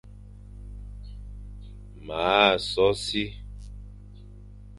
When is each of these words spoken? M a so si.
M 2.05 2.07
a 2.25 2.57
so 2.69 2.85
si. 3.03 3.23